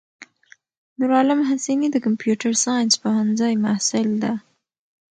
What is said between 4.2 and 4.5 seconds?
ده.